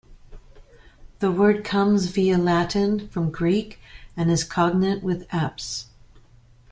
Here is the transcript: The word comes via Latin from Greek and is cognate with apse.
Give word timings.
The 1.19 1.29
word 1.31 1.63
comes 1.63 2.07
via 2.07 2.35
Latin 2.39 3.07
from 3.09 3.29
Greek 3.29 3.79
and 4.17 4.31
is 4.31 4.43
cognate 4.43 5.03
with 5.03 5.27
apse. 5.31 5.89